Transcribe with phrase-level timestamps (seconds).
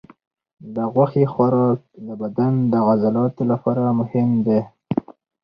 [0.75, 4.61] د غوښې خوراک د بدن د عضلاتو لپاره مهم دی.